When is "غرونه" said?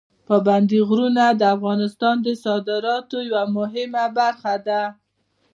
0.89-1.23